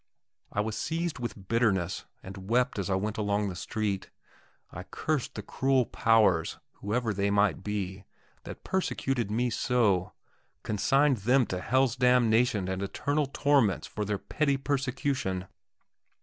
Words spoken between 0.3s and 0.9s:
I was